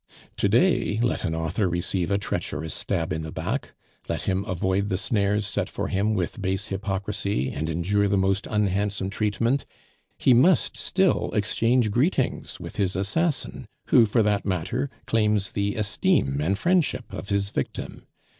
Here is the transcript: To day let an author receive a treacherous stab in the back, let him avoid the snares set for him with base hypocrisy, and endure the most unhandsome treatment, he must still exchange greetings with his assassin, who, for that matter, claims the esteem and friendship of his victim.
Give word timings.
To 0.37 0.49
day 0.49 0.99
let 1.01 1.25
an 1.25 1.35
author 1.35 1.69
receive 1.69 2.09
a 2.09 2.17
treacherous 2.17 2.73
stab 2.73 3.13
in 3.13 3.21
the 3.21 3.31
back, 3.31 3.75
let 4.09 4.23
him 4.23 4.43
avoid 4.45 4.89
the 4.89 4.97
snares 4.97 5.45
set 5.45 5.69
for 5.69 5.89
him 5.89 6.15
with 6.15 6.41
base 6.41 6.69
hypocrisy, 6.69 7.51
and 7.51 7.69
endure 7.69 8.07
the 8.07 8.17
most 8.17 8.47
unhandsome 8.47 9.11
treatment, 9.11 9.63
he 10.17 10.33
must 10.33 10.75
still 10.75 11.29
exchange 11.33 11.91
greetings 11.91 12.59
with 12.59 12.77
his 12.77 12.95
assassin, 12.95 13.67
who, 13.89 14.07
for 14.07 14.23
that 14.23 14.43
matter, 14.43 14.89
claims 15.05 15.51
the 15.51 15.75
esteem 15.75 16.41
and 16.41 16.57
friendship 16.57 17.05
of 17.13 17.29
his 17.29 17.51
victim. 17.51 18.07